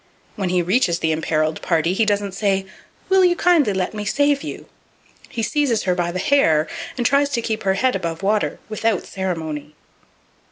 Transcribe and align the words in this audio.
When 0.35 0.49
he 0.49 0.63
reaches 0.63 0.97
the 0.97 1.11
imperiled 1.11 1.61
party, 1.61 1.93
he 1.93 2.05
doesn't 2.07 2.31
say, 2.31 2.65
"Will 3.09 3.23
you 3.23 3.35
kindly 3.35 3.71
let 3.71 3.93
me 3.93 4.03
save 4.03 4.41
you?" 4.41 4.65
He 5.29 5.43
seizes 5.43 5.83
her 5.83 5.93
by 5.93 6.11
the 6.11 6.17
hair, 6.17 6.67
and 6.97 7.05
tries 7.05 7.29
to 7.29 7.39
keep 7.43 7.61
her 7.61 7.75
head 7.75 7.95
above 7.95 8.23
water, 8.23 8.57
without 8.67 9.05
ceremony. 9.05 9.75